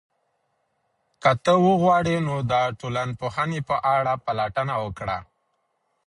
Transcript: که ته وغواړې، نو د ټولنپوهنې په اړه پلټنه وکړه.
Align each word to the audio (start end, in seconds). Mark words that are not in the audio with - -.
که 1.21 1.31
ته 1.43 1.53
وغواړې، 1.65 2.15
نو 2.27 2.35
د 2.51 2.53
ټولنپوهنې 2.79 3.59
په 3.69 3.75
اړه 3.95 4.13
پلټنه 4.25 4.73
وکړه. 4.83 5.17